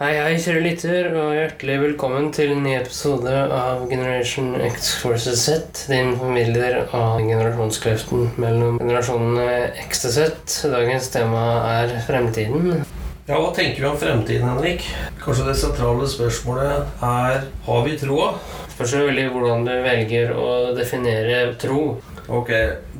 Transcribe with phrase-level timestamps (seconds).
[0.00, 5.42] Hei, hei, kjære lytter, og hjertelig velkommen til en ny episode av Generation X Forces
[5.44, 5.82] Z.
[5.90, 10.54] Din formidler av generasjonskløften mellom generasjonene X til Z.
[10.72, 12.80] Dagens tema er fremtiden.
[13.28, 14.86] Ja, Hva tenker vi om fremtiden, Henrik?
[15.20, 18.30] Kanskje det sentrale spørsmålet er har vi troa?
[18.72, 20.48] Spørs veldig hvordan du velger å
[20.80, 21.98] definere tro.
[22.40, 22.54] Ok,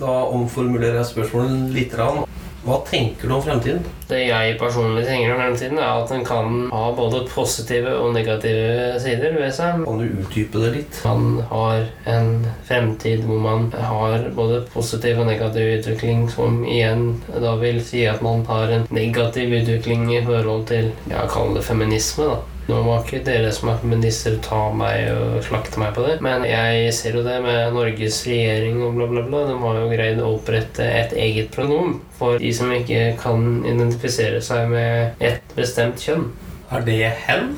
[0.05, 1.97] da omformulerer jeg spørsmålet litt.
[1.97, 2.27] grann.
[2.61, 3.85] Hva tenker du om fremtiden?
[4.11, 8.99] Det jeg personlig tenker om fremtiden, er at den kan ha både positive og negative
[9.01, 9.81] sider ved seg.
[9.87, 11.01] Kan du utdype det litt?
[11.07, 12.31] Man har en
[12.69, 18.21] fremtid hvor man har både positiv og negativ utvikling, som igjen da vil si at
[18.25, 22.41] man har en negativ utvikling i forhold til ja, kall det feminisme, da.
[22.71, 26.45] Nå må ikke dere som er feminister ta meg og slakte meg på det, men
[26.47, 29.41] jeg ser jo det med Norges regjering og bla, bla, bla.
[29.49, 34.39] De har jo greid å opprette et eget pronom for de som ikke kan identifisere
[34.45, 36.29] seg med et bestemt kjønn.
[36.71, 37.49] Er det hen?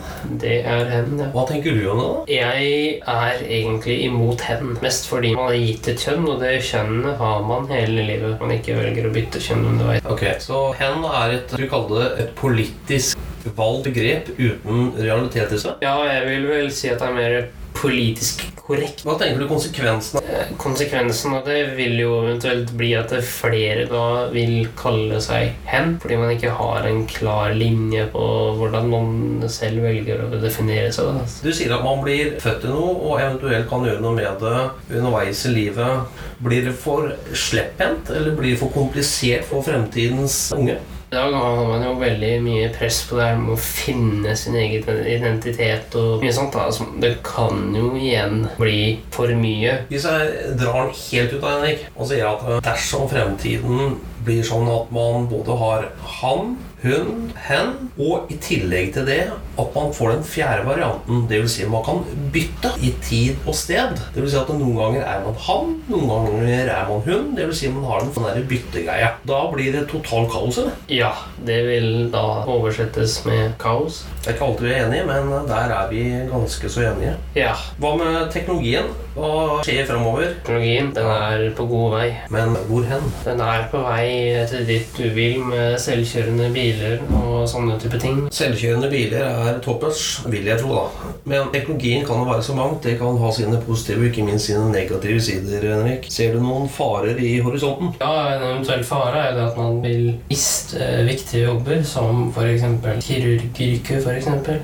[0.41, 1.27] Det er hen, ja.
[1.35, 2.05] Hva tenker du om det?
[2.07, 2.21] da?
[2.33, 2.71] Jeg
[3.13, 7.45] er egentlig imot hen, mest fordi man har gitt et kjønn, og det kjønnet har
[7.45, 8.39] man hele livet.
[8.41, 10.09] Man ikke velger å bytte kjønn underveis.
[10.09, 13.21] Ok, Så hen er et du kaller det et politisk
[13.57, 15.83] valgt begrep uten realitet i seg?
[15.85, 17.39] Ja, jeg vil vel si at det er mer
[17.73, 19.01] politisk korrekt.
[19.07, 23.85] Hva tenker du konsekvensen av Eh, Konsekvensen av det vil jo eventuelt bli at flere
[23.91, 28.23] da vil kalle seg hen, fordi man ikke har en klar linje på
[28.61, 31.11] hvordan man selv velger å definere seg.
[31.11, 31.27] Da.
[31.43, 34.97] Du sier at man blir født til noe og eventuelt kan gjøre noe med det
[35.01, 36.25] underveis i livet.
[36.43, 40.79] Blir det for slepphendt, eller blir det for komplisert for fremtidens unge?
[41.13, 44.55] I dag har man jo veldig mye press på det her med å finne sin
[44.57, 46.55] egen identitet og mye sånt.
[46.57, 46.71] da.
[46.71, 49.75] Altså, Det kan jo igjen bli for mye.
[49.91, 54.65] Hvis jeg drar den helt ut av Henrik og sier at dersom fremtiden blir sånn
[54.73, 55.85] at man både har
[56.23, 59.21] han, hun, hen, og i tillegg til det
[59.61, 62.01] at man får den fjerde varianten, det vil si man kan
[62.33, 63.99] bytte i tid og sted.
[64.15, 67.29] Det vil si at noen ganger er man han, noen ganger er man hun.
[67.37, 69.13] Det vil si man har den sånn byttegreia.
[69.29, 70.79] Da blir det total kaos, eller?
[70.91, 71.13] Ja,
[71.45, 74.03] det vil da oversettes med kaos.
[74.23, 77.15] Det er ikke alltid vi er enige, men der er vi ganske så enige.
[77.37, 78.89] Ja, Hva med teknologien?
[79.13, 80.31] Hva skjer fremover?
[80.43, 82.07] teknologien den er på god vei.
[82.33, 83.05] Men hvor hen?
[83.27, 84.07] Den er på vei
[84.49, 86.72] til dit du vil med selvkjørende biler
[87.19, 88.23] og sånne type ting.
[88.35, 91.13] Selvkjørende biler er toppers, vil jeg tro, da.
[91.29, 92.83] Men teknologien kan jo være så mangt.
[92.87, 95.69] Det kan ha sine positive og ikke minst sine negative sider.
[95.73, 96.09] Henrik.
[96.13, 97.95] Ser du noen farer i horisonten?
[98.01, 102.25] Ja, En eventuell fare er jo det at man vil miste eh, viktige jobber, som
[102.33, 102.65] f.eks.
[103.07, 104.09] kirurgyrket.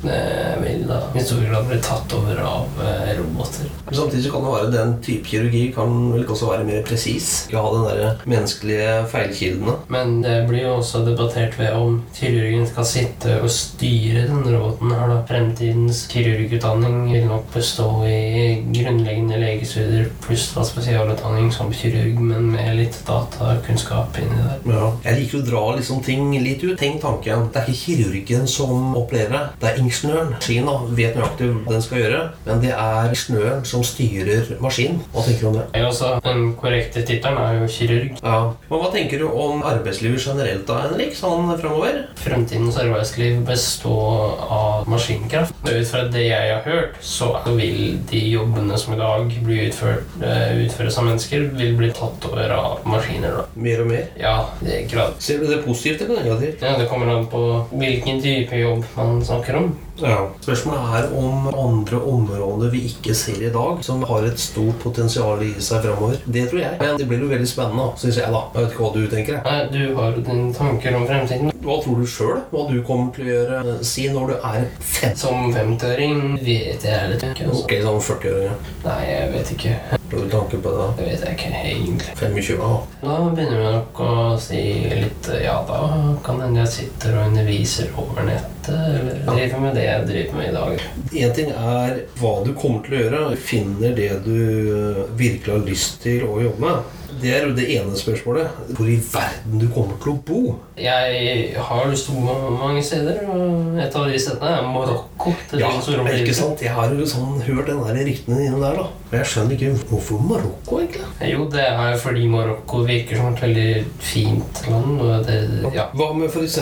[0.02, 0.20] Det
[0.62, 3.70] vil da i stor grad bli tatt over av eh, roboter.
[3.86, 6.82] Men Samtidig så kan det være den type kirurgi kan vel ikke også være mer
[6.88, 7.30] presis.
[7.52, 9.78] Ha den der menneskelige feilkildene.
[9.92, 14.92] Men det blir jo også debattert ved om kirurgen skal sitte og styre denne roboten.
[14.94, 15.18] her da.
[15.28, 22.76] Fremtidens kirurgutdanning vil nok bestå i grunnleggende legestudier pluss da spesialutdanning som kirurg, men med
[22.78, 24.62] litt datakunnskap inni der.
[24.72, 24.90] Ja.
[25.04, 26.76] Jeg liker å dra liksom ting litt ut.
[26.80, 27.48] Tenk tanken.
[27.52, 29.44] Det er ikke kirurgen som opplever det.
[29.62, 30.34] Det er ingeniøren.
[30.38, 35.00] Maskinen da, vet nøyaktig hva den skal gjøre, men det er ingeniøren som styrer maskinen.
[35.14, 35.66] Hva tenker du om det?
[35.74, 38.18] Er også Den korrekte tittelen er jo kirurg.
[38.22, 38.38] Ja.
[38.68, 41.87] Men hva tenker du om arbeidslivet generelt da, Henrik, sånn fremover?
[42.18, 45.54] Fremtidens arbeidsliv består av maskinkraft.
[45.64, 50.08] Ut fra det jeg har hørt, så vil de jobbene som i dag blir utført,
[50.22, 53.36] eh, utføres av mennesker, vil bli tatt over av maskiner.
[53.36, 53.44] da.
[53.54, 54.06] Mer og mer.
[54.20, 55.14] Ja, det er grad.
[55.22, 56.62] Ser du det positivt eller negativt?
[56.62, 59.76] Ja, det kommer an på hvilken type jobb man snakker om.
[60.02, 60.18] Ja.
[60.44, 65.42] Spørsmålet er om andre områder vi ikke ser i dag, som har et stort potensial
[65.42, 66.18] i seg fremover.
[66.26, 66.78] Det tror jeg.
[66.80, 68.42] Men det blir jo veldig spennende, syns jeg, da.
[68.54, 69.40] Jeg vet ikke hva du tenker.
[69.44, 71.52] Nei, Du har jo dine tanker om fremtiden.
[71.64, 72.40] Hva tror du sjøl?
[72.52, 73.76] Hva du kommer til å gjøre?
[73.84, 75.16] Si når du er fem.
[75.18, 77.48] Som femtøring vet jeg litt ikke.
[77.50, 77.64] Altså.
[77.64, 77.78] Ok,
[78.08, 78.42] 40 år.
[78.48, 78.58] ja.
[78.84, 79.97] Nei, jeg vet ikke.
[80.10, 80.76] Har du tanke på det?
[80.78, 80.86] da?
[80.96, 82.14] Det vet jeg ikke egentlig.
[82.16, 82.60] 25?
[82.64, 82.78] år?
[83.02, 84.62] Da begynner vi nok å si
[85.02, 85.80] litt Ja, da
[86.24, 90.48] kan hende jeg sitter og underviser over nettet, eller driver med det jeg driver med
[90.48, 90.86] i dag.
[91.24, 93.24] En ting er hva du kommer til å gjøre.
[93.48, 96.94] Finner det du eh, virkelig har lyst til å jobbe med.
[97.18, 98.58] Det er jo det ene spørsmålet.
[98.76, 100.42] Hvor i verden du kommer til å bo?
[100.78, 105.17] Jeg har lyst til å bo mange steder, og et av de stedene er Marokko.
[105.50, 106.62] Til Ja, som ikke sant?
[106.62, 108.86] Jeg har jo sånn hørt den der ryktene dine der, da.
[109.10, 111.30] Men jeg skjønner ikke hvorfor Marokko, egentlig.
[111.32, 114.98] Jo, det er jo fordi Marokko virker som et veldig fint land.
[115.26, 115.38] Det,
[115.74, 115.86] ja.
[115.96, 116.58] Hva med f.eks.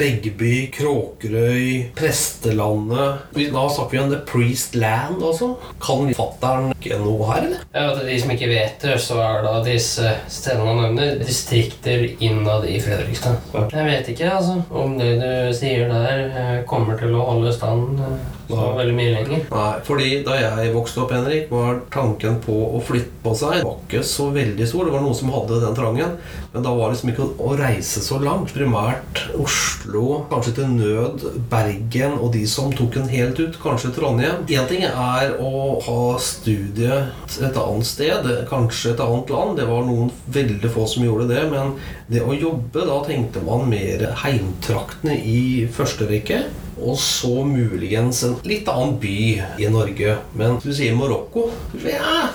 [0.00, 3.18] Beggeby, Kråkerøy, Prestelandet?
[3.34, 5.56] Vi- Da snakker vi om The Priest Land, altså.
[5.80, 6.72] Kan fatter'n
[7.04, 7.58] noe her, eller?
[7.74, 12.08] Ja, til de som ikke vet det, så er da disse stedene han nevner, distrikter
[12.20, 13.36] innad i Fredrikstad.
[13.72, 17.93] Jeg vet ikke altså, om det du sier der, eh, kommer til å holde stand
[18.00, 19.44] eh, så veldig mye lenger.
[19.50, 23.78] Nei, fordi da jeg vokste opp, Henrik, var tanken på å flytte på seg var
[23.80, 24.86] ikke så veldig stor.
[24.86, 26.16] Det var noen som hadde den trangen.
[26.52, 28.52] Men da var det liksom ikke å, reise så langt.
[28.54, 34.44] Primært Oslo, kanskje til nød Bergen og de som tok en helt ut, kanskje Trondheim.
[34.52, 39.56] Én ting er å ha studiet et annet sted, kanskje et annet land.
[39.58, 41.46] Det var noen veldig få som gjorde det.
[41.52, 41.74] Men
[42.12, 45.40] det å jobbe, da tenkte man mer heimtraktene i
[45.72, 46.44] første rekke.
[46.84, 47.44] Og så
[47.74, 49.16] muligens en litt annen by
[49.58, 50.16] i Norge.
[50.38, 51.50] Men du sier Marokko.
[51.84, 52.30] Ja.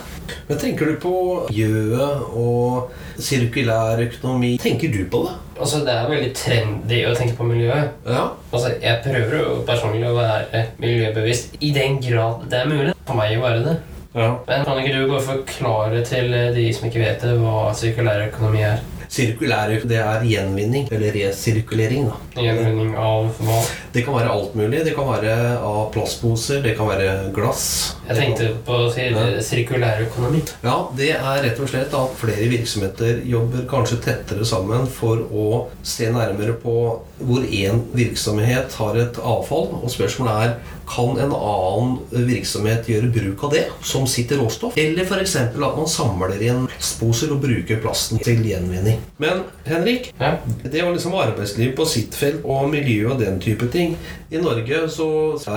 [0.49, 1.11] Men tenker du på
[1.53, 2.07] gjøe
[2.37, 2.91] og
[3.21, 4.57] sirkulær økonomi?
[4.61, 5.35] Tenker du på det?
[5.59, 7.89] Altså, Det er veldig trendy å tenke på miljøet.
[8.07, 8.27] Ja.
[8.51, 13.17] Altså, Jeg prøver jo personlig å være miljøbevisst i den grad det er mulig for
[13.17, 13.75] meg å være det.
[14.15, 14.29] ja.
[14.47, 18.63] Men kan ikke du bare forklare til de som ikke vet det, hva sirkulær økonomi
[18.69, 18.79] er?
[19.09, 22.05] Sirkulær det er gjenvinning, eller resirkulering.
[22.09, 22.41] da.
[22.43, 23.59] Gjenvinning av hva?
[23.93, 24.83] Det kan være alt mulig.
[24.85, 25.33] Det kan være
[25.65, 27.95] av plastposer, det kan være glass.
[28.07, 30.43] Jeg tenkte på sirkulær økonomi.
[30.63, 35.47] Ja, det er rett og slett at flere virksomheter jobber kanskje tettere sammen for å
[35.81, 36.75] se nærmere på
[37.19, 39.73] hvor én virksomhet har et avfall.
[39.81, 41.97] Og spørsmålet er kan en annen
[42.29, 44.77] virksomhet gjøre bruk av det som sitt råstoff?
[44.79, 45.35] Eller f.eks.
[45.43, 48.98] at man samler inn plastposer og bruker plasten til gjenvinning.
[49.17, 50.33] Men Henrik, Ja.
[50.63, 53.97] det var liksom arbeidsliv på sitt felt og miljø og den type ting.
[54.31, 55.07] I Norge så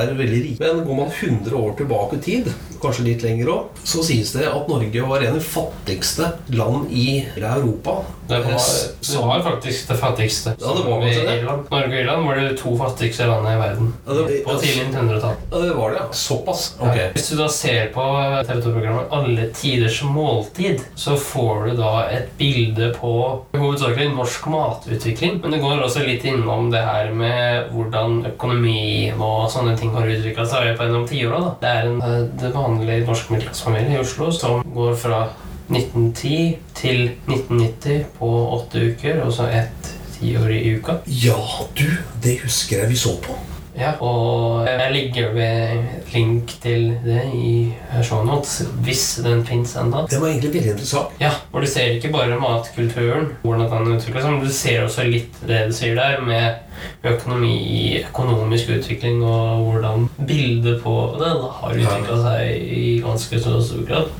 [0.00, 0.60] er det veldig rik.
[0.60, 4.46] Men går man 100 år tilbake i tid, kanskje litt lenger òg, så sies det
[4.48, 7.98] at Norge var en av de fattigste land i Europa.
[8.28, 8.60] Det var,
[9.00, 10.54] det var faktisk det fattigste.
[10.60, 11.12] Ja, det var det.
[11.38, 11.66] Irland.
[11.70, 13.92] Norge og Irland var de to fattigste landene i verden.
[14.06, 15.34] Ja, det- På tidlig 1900-tall.
[15.52, 16.06] Ja, det var det, ja.
[16.12, 16.74] Såpass?
[16.80, 16.96] Ok.
[17.14, 18.02] Hvis du da ser på
[18.46, 25.38] TV 2-programmet 'Alle tiders måltid', så får du da et bilde på hovedsakelig norsk matutvikling.
[25.42, 30.08] Men det går også litt innom det her med hvordan økonomien og sånne ting har
[30.08, 31.42] utvikla seg på gjennom tiåra.
[31.62, 35.24] Det er en eh, det vanlige norsk middelklassefamilie i Oslo som går fra
[35.72, 41.00] 1910 til 1990 på åtte uker, og så ett tiår i uka.
[41.06, 41.38] Ja,
[41.78, 41.88] du,
[42.22, 43.38] det husker jeg vi så på.
[43.72, 47.72] Ja, og jeg ligger ved link til det i
[48.04, 50.04] shownotes, hvis den fins ennå.
[50.10, 51.14] Det var egentlig veldig interessant.
[51.20, 55.06] Ja, hvor du ser ikke bare matkulturen, hvordan den utvikler seg, men du ser også
[55.08, 61.78] litt det du sier der, med økonomi, økonomisk utvikling, og hvordan bildet på det har
[61.78, 64.12] utvikla seg i ganske stor grad.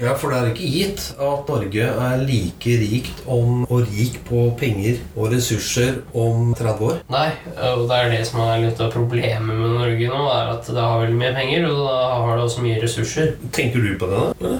[0.00, 4.46] Ja, for det er ikke gitt at Norge er like rikt om, og rik på
[4.56, 7.02] penger og ressurser om 30 år.
[7.12, 7.26] Nei,
[7.68, 10.80] og det er det som er litt av problemet med Norge nå, er at det
[10.80, 13.34] har veldig mye penger, og da har det også mye ressurser.
[13.52, 14.22] Tenker du på det?
[14.40, 14.54] da?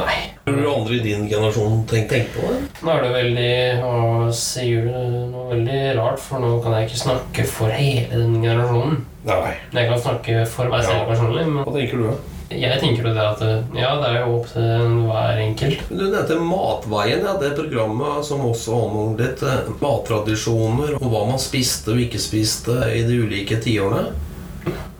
[0.00, 0.18] Nei.
[0.42, 2.58] Har du andre i din generasjon tenkt tenkt på det?
[2.82, 4.96] Nå er det veldig Nå sier du
[5.30, 9.04] noe veldig rart, for nå kan jeg ikke snakke for hele den generasjonen.
[9.28, 9.54] Nei.
[9.70, 11.46] Jeg kan snakke for meg selv personlig.
[11.46, 12.08] Men Hva tenker du?
[12.10, 12.16] da?
[12.60, 13.42] Jeg tenker jo det at
[13.76, 15.84] ja, det er jo opp til hver enkelt.
[15.90, 21.94] Du nevnte Matveien, ja, det programmet som også omhandlet eh, mattradisjoner og hva man spiste
[21.94, 24.10] og ikke spiste i de ulike tiårene.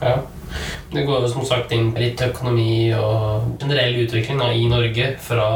[0.02, 0.20] Ja.
[0.92, 5.46] Det går jo som sagt inn litt økonomi og generell utvikling da, i Norge fra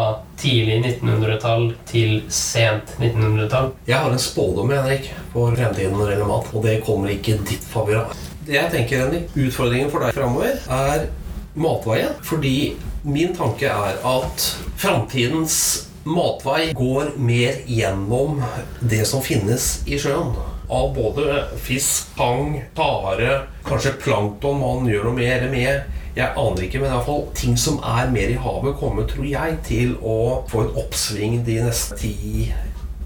[0.41, 3.75] tidlig 1900-tall til sent 1900-tall.
[3.89, 7.37] Jeg har en spådom Henrik, for fremtiden når det gjelder mat, og det kommer ikke
[7.45, 8.09] ditt favør.
[8.47, 11.09] Det jeg tenker, Henrik, Utfordringen for deg framover er
[11.57, 12.05] matvei.
[12.23, 14.47] Fordi min tanke er at
[14.77, 15.59] framtidens
[16.07, 18.43] matvei går mer gjennom
[18.81, 20.35] det som finnes i sjøen.
[20.67, 25.93] Av både fisk, pang, tare, kanskje plankton man gjør noe mer med.
[26.17, 29.59] Jeg aner ikke, men i fall, ting som er mer i havet, kommer, tror jeg,
[29.67, 32.47] til å få et oppsving de neste ti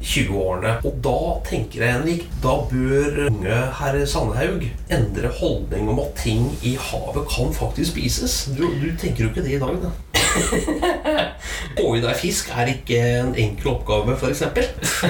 [0.01, 0.77] 20-årene.
[0.87, 1.17] Og da
[1.49, 7.29] tenker jeg, Henrik, da bør unge herr Sandhaug endre holdning om at ting i havet
[7.31, 8.39] kan faktisk spises.
[8.57, 9.93] Du, du tenker jo ikke det i dag, da.
[11.79, 14.45] Få i deg fisk er ikke en enkel oppgave, f.eks.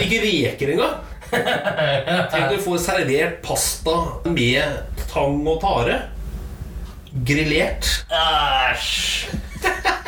[0.00, 0.98] Ikke reker engang.
[1.30, 6.00] Tenk du får servert pasta med tang og tare.
[7.26, 7.86] Grillert.
[8.10, 9.30] Æsj!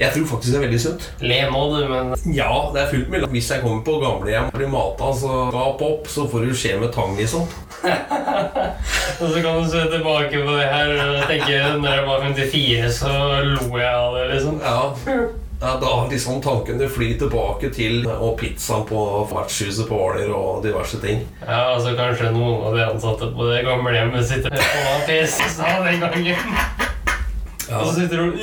[0.00, 1.06] Jeg tror faktisk det er veldig sunt.
[1.24, 3.30] Le nå, du, men Ja, det er fullt mulig.
[3.36, 6.76] Hvis jeg kommer på gamlehjem og blir mata, så gap opp, så får du skje
[6.82, 7.46] med tang, liksom.
[9.20, 12.94] Og så kan du se tilbake på det her og tenke når jeg var 54,
[12.98, 13.16] så
[13.54, 14.62] lo jeg av det, liksom.
[14.62, 15.26] Ja.
[15.60, 21.00] Ja, da liksom tankene fly tilbake til og pizzaen på vertshuset på Hvaler og diverse
[21.00, 21.24] ting.
[21.40, 26.74] Ja, altså kanskje noen av de ansatte på det gamlehjemmet sitter på sa den gangen.
[27.68, 27.76] Ja.
[27.76, 28.38] Og så sitter hun «Øh,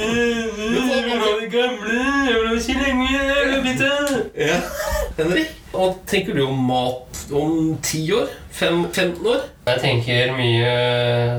[0.71, 0.79] Vi
[1.23, 1.99] ha de gamle,
[2.29, 2.55] jeg vil ha
[4.37, 4.57] ja.
[5.17, 8.27] Henrik, hva tenker du om mat om ti år?
[8.53, 9.41] Fem, 15 år?
[9.63, 10.71] Jeg tenker mye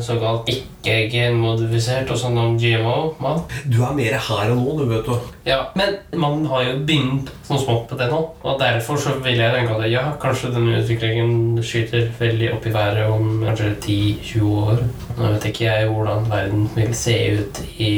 [0.03, 3.53] såkalt ikke-genmodifisert og sånn om GMO-mat.
[3.69, 5.27] Du er mer her og nå, du, vet du.
[5.45, 8.21] Ja, men man har jo begynt sånn smått på det nå.
[8.41, 12.73] Og derfor så vil jeg tenke at ja, kanskje denne utviklingen skyter veldig opp i
[12.73, 14.81] været om kanskje 10-20 år.
[15.19, 17.93] Nå vet ikke jeg hvordan verden vil se ut i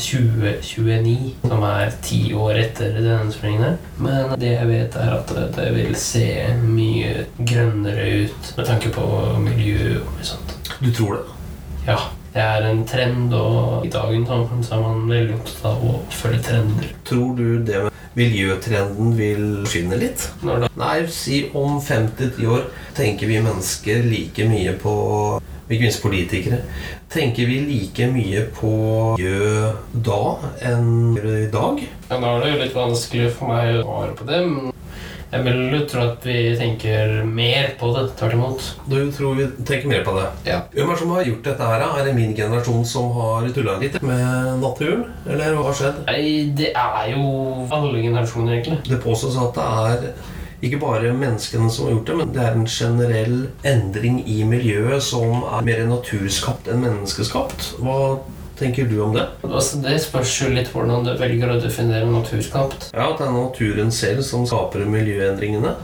[0.00, 3.76] 2029, som er ti år etter denne springen her.
[4.00, 6.26] Men det jeg vet, er at det vil se
[6.64, 9.06] mye grønnere ut med tanke på
[9.44, 10.54] miljø og mye sånt.
[10.80, 11.24] Du tror det?
[11.86, 11.98] Ja,
[12.34, 16.42] det er en trend, og i dagens samfunn er man veldig opptatt av å følge
[16.48, 16.90] trender.
[17.08, 20.28] Tror du det med miljøtrenden vil forsvinne litt?
[20.44, 24.94] Når da Nei, si om 50-10 år tenker vi mennesker like mye på
[25.66, 26.60] ikke minst politikere.
[27.10, 28.72] Tenker vi like mye på
[29.16, 29.72] miljø
[30.06, 30.20] da
[30.68, 31.80] enn i dag?
[32.10, 34.75] Ja, da er det jo litt vanskelig for meg å svare på det, men
[35.32, 38.68] jeg vil tro at vi tenker mer på det, tvert imot.
[38.86, 40.28] Du tror vi tenker mer på det?
[40.46, 40.60] Ja.
[40.70, 41.84] Hvem er det som har gjort dette her?
[41.88, 45.04] Er det min generasjon som har tulla litt med naturen?
[45.26, 46.00] Eller hva har skjedd?
[46.06, 46.22] Nei,
[46.56, 47.26] det er jo
[47.66, 48.80] alle generasjoner, egentlig.
[48.86, 50.08] Det påstås at det er
[50.66, 55.04] ikke bare menneskene som har gjort det, men det er en generell endring i miljøet
[55.04, 57.74] som er mer naturskapt enn menneskeskapt.
[57.82, 57.98] Hva
[58.58, 59.26] tenker du om det?
[59.46, 62.90] Altså, det spørs jo litt hvordan du velger å definere naturskapt.
[62.94, 65.76] Ja, at det er naturen selv som skaper miljøendringene.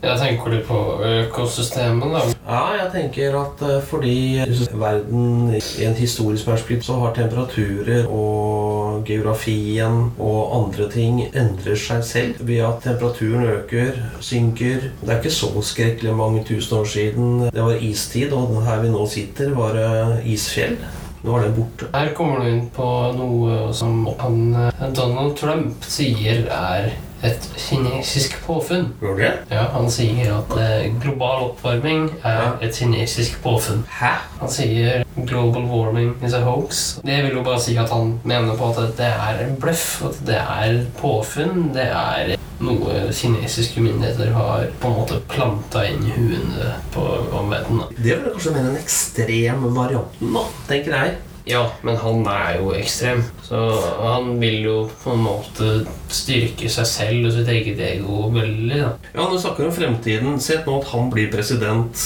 [0.00, 2.20] Jeg tenker du på økosystemet, da.
[2.48, 4.40] Ja, jeg tenker at eh, fordi
[4.72, 12.06] verden i en historisk perspektiv så har temperaturer og geografien og andre ting endrer seg
[12.08, 14.88] selv ved at temperaturen øker, synker.
[15.02, 18.94] Det er ikke så skrekkelig mange tusen år siden det var istid, og her vi
[18.96, 19.76] nå sitter, var
[20.24, 20.78] isfjell.
[21.22, 21.90] Nå er den borte.
[21.92, 28.38] Her kommer du inn på noe som han, eh, Donald Trump sier er et kinesisk
[28.46, 28.94] påfunn.
[29.00, 29.32] Det?
[29.50, 33.84] Ja, Han sier at eh, global oppvarming er et kinesisk påfunn.
[34.00, 34.14] Hæ?
[34.40, 37.00] Han sier 'global warming is a hoax'.
[37.04, 40.02] Det vil jo bare si at han mener på at det er en bløff.
[40.04, 41.74] At det er påfunn.
[41.74, 47.06] Det er noe kinesiske myndigheter har på en måte planta inn i huene på
[47.40, 47.90] omverdenen.
[47.96, 51.18] Det er kanskje mer den ekstreme varianten, da, tenker jeg.
[51.48, 53.22] Ja, men han er jo ekstrem.
[53.42, 53.58] Så
[54.02, 55.70] han vil jo på en måte
[56.12, 58.76] styrke seg selv og sitt eget ego veldig.
[58.76, 58.90] da.
[59.14, 62.04] Ja, Når du snakker om fremtiden, se nå at han blir president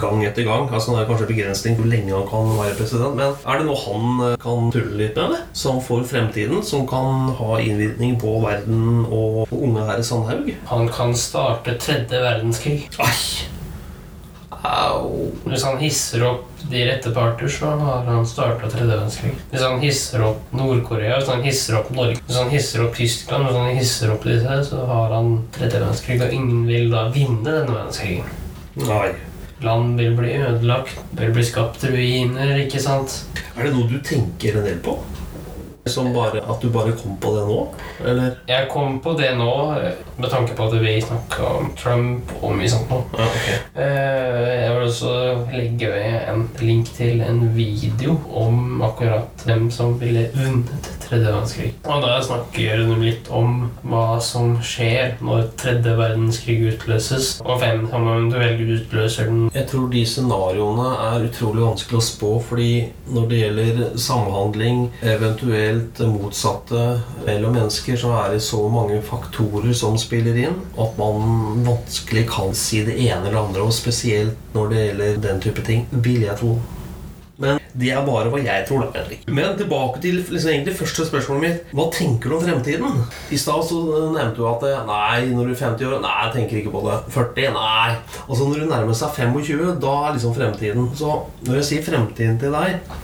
[0.00, 0.68] gang etter gang.
[0.72, 3.80] Altså Det er kanskje begrensning hvor lenge han kan være president, men er det noe
[3.86, 5.36] han eh, kan tulle litt med?
[5.36, 5.40] det?
[5.62, 10.52] Som for fremtiden, som kan ha innvirkning på verden og på unge her i Sandhaug?
[10.72, 12.78] Han kan starte tredje verdenskrig.
[12.98, 13.16] Ai!
[14.62, 15.32] Au.
[15.44, 19.32] Hvis han hisser opp de rette parter, så har han starta tredje verdenskrig.
[19.50, 23.48] Hvis han hisser opp Nord-Korea, hvis han hisser opp Norge, hvis han hisser opp Tyskland,
[23.48, 26.20] hvis han hisser opp disse, så har han tredje verdenskrig.
[26.22, 28.30] Og ingen vil da vinne denne verdenskrigen.
[28.86, 29.10] Nei.
[29.62, 33.20] Land vil bli ødelagt, vil bli skapt ruiner, ikke sant?
[33.56, 34.96] Er det noe du tenker en del på?
[35.86, 37.56] Som bare At du bare kom på det nå?
[38.06, 38.36] Eller?
[38.46, 39.48] Jeg kom på det nå
[39.80, 43.00] eh, med tanke på at vi snakka om Trump og mye sånt nå.
[43.18, 43.48] Ja, ok.
[43.74, 45.14] Eh, Jeg vil også
[45.52, 51.70] legge ved en link til en video om akkurat hvem som ville vunnet tredje verdenskrig.
[51.84, 57.84] Og da snakker de litt om hva som skjer når tredje verdenskrig utløses, og hvem
[57.90, 59.44] som eventuelt utløser den.
[59.52, 62.72] Jeg tror de scenarioene er utrolig vanskelig å spå, fordi
[63.12, 64.82] når det gjelder samhandling,
[65.14, 66.84] eventuelt motsatte
[67.26, 72.56] mellom mennesker, så er det så mange faktorer som spiller inn at man vanskelig kan
[72.56, 76.38] si det ene eller andre, og spesielt når det gjelder den type ting, vil jeg
[76.40, 76.56] tro.
[77.42, 78.84] Men det er bare hva jeg tror.
[78.84, 79.24] da Henrik.
[79.26, 81.74] Men tilbake til liksom, egentlig første spørsmålet mitt.
[81.74, 82.98] Hva tenker du om fremtiden?
[83.32, 83.80] I stad så
[84.14, 86.98] nevnte du at nei, når du er 50 år Nei, jeg tenker ikke på det.
[87.16, 87.54] 40?
[87.56, 87.94] Nei.
[88.26, 90.90] Altså når du nærmer seg 25, da er liksom fremtiden.
[90.98, 93.00] Så når jeg sier fremtiden til deg,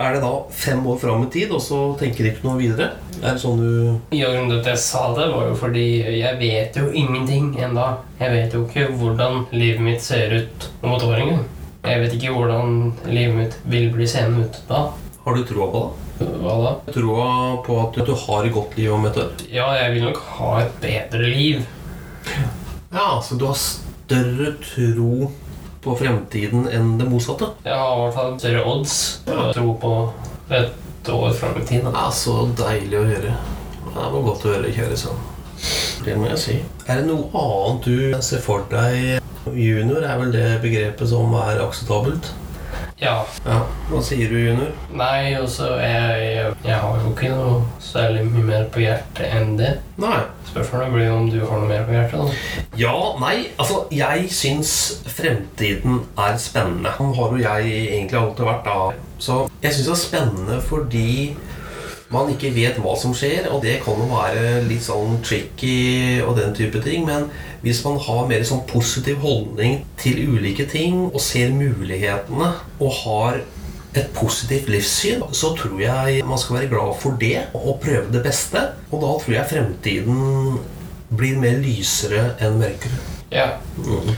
[0.00, 2.86] er det da fem år fram i tid, og så tenker du ikke noe videre?
[3.20, 5.86] Er det sånn du Ja, grunnen til at jeg sa det, var jo fordi
[6.22, 7.86] jeg vet jo ingenting ennå.
[8.20, 11.44] Jeg vet jo ikke hvordan livet mitt ser ut om et år engang.
[11.80, 14.80] Jeg vet ikke hvordan livet mitt vil bli seende ut da.
[15.24, 16.26] Har du troa på det?
[16.40, 16.72] Hva da?
[16.92, 17.28] Troa
[17.64, 19.30] på at du har et godt liv om et år?
[19.48, 21.62] Ja, jeg vil nok ha et bedre liv.
[22.92, 25.30] Ja, så du har større tro
[25.80, 27.48] på fremtiden enn det motsatte?
[27.64, 29.94] Jeg har i hvert fall større odds på å tro på
[30.60, 31.88] et år fram i tid.
[31.88, 33.36] Ja, så deilig å høre.
[33.86, 35.24] Det var godt å høre, kjære sønn.
[36.04, 36.60] Det må jeg si.
[36.86, 39.19] Er det noe annet du ser for deg?
[39.56, 42.32] Junior er vel det begrepet som er akseptabelt?
[43.00, 43.22] Ja.
[43.46, 44.74] Ja, Hva sier du, junior?
[44.92, 49.70] Nei, altså jeg, jeg har jo ikke noe særlig mye mer på hjertet enn det.
[50.00, 50.18] Nei.
[50.50, 52.20] Spørsmålet blir om du har noe mer på hjertet.
[52.20, 52.64] da.
[52.80, 52.92] Ja,
[53.22, 54.72] nei, altså Jeg syns
[55.08, 56.92] fremtiden er spennende.
[56.98, 58.78] Sånn har jo jeg egentlig alltid vært da.
[59.20, 61.08] Så jeg syns det er spennende fordi
[62.10, 66.34] man ikke vet hva som skjer, og det kan jo være litt sånn tricky og
[66.40, 67.06] den type ting.
[67.06, 67.28] Men
[67.62, 72.50] hvis man har mer sånn positiv holdning til ulike ting og ser mulighetene
[72.80, 73.40] og har
[73.94, 78.22] et positivt livssyn, så tror jeg man skal være glad for det og prøve det
[78.26, 78.62] beste.
[78.90, 80.60] Og da tror jeg fremtiden
[81.10, 83.00] blir mer lysere enn mørkere.
[83.30, 83.46] Ja,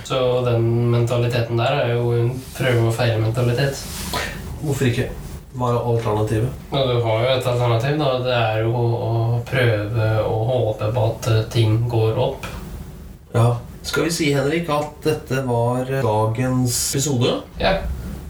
[0.04, 3.84] Så den mentaliteten der er jo en prøve og feile-mentalitet.
[4.62, 5.10] Hvorfor ikke?
[5.52, 6.60] Hva er alternativet?
[6.72, 7.98] Ja, du har jo et alternativ.
[8.00, 9.10] da, Det er jo å
[9.48, 12.46] prøve og håpe på at eh, ting går opp.
[13.34, 13.48] Ja.
[13.82, 17.72] Skal vi si, Henrik, at dette var dagens episode Ja,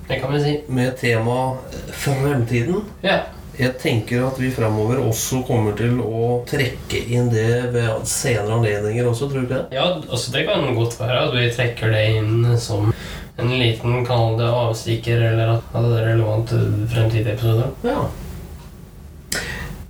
[0.08, 0.54] det kan vi si.
[0.72, 1.58] med tema
[1.92, 2.82] fremtiden?
[3.04, 3.18] Ja.
[3.58, 9.04] Jeg tenker at vi fremover også kommer til å trekke inn det ved senere anledninger
[9.10, 9.76] også, tror du ikke det?
[9.76, 12.88] Ja, altså Det kan godt være at vi trekker det inn som
[13.36, 17.72] en liten kall det avstikker eller at det er relevant eh, til fremtidige episoder.
[17.86, 18.02] Ja.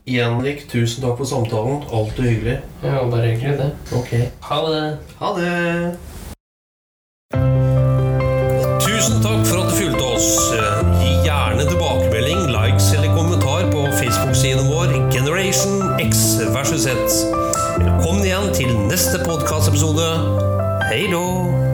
[0.06, 1.82] Henrik, tusen takk for samtalen.
[1.92, 2.56] Alltid hyggelig.
[2.82, 3.70] Ja, bare hyggelig, det.
[3.96, 4.10] Ok.
[4.48, 4.82] Ha det.
[5.20, 5.52] Ha det.
[8.82, 10.28] Tusen takk for at du fulgte oss.
[10.58, 16.94] Eh, gi gjerne tilbakemelding, likes eller kommentar på Facebook-siden vår Generation X versus Z.
[17.78, 20.08] Velkommen igjen til neste podkastepisode.
[20.90, 21.71] Hei då!